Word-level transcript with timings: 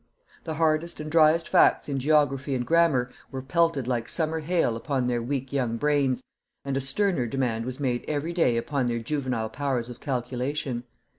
The 0.45 0.55
hardest 0.55 0.99
and 0.99 1.11
driest 1.11 1.47
facts 1.47 1.87
in 1.87 1.99
geography 1.99 2.55
and 2.55 2.65
grammar 2.65 3.11
were 3.29 3.43
pelted 3.43 3.87
like 3.87 4.09
summer 4.09 4.39
hail 4.39 4.75
upon 4.75 5.05
their 5.05 5.21
weak 5.21 5.53
young 5.53 5.77
brains, 5.77 6.23
and 6.65 6.75
a 6.75 6.81
sterner 6.81 7.27
demand 7.27 7.65
was 7.65 7.79
made 7.79 8.03
every 8.07 8.33
day 8.33 8.57
upon 8.57 8.87
their 8.87 8.97
juvenile 8.97 9.49
powers 9.49 9.89
of 9.89 9.99
calculation. 9.99 10.85